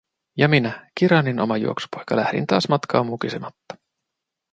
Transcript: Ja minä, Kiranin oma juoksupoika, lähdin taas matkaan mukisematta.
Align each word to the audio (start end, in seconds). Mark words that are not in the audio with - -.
Ja 0.37 0.47
minä, 0.47 0.89
Kiranin 0.95 1.39
oma 1.39 1.57
juoksupoika, 1.57 2.15
lähdin 2.15 2.47
taas 2.47 2.69
matkaan 2.69 3.05
mukisematta. 3.05 3.75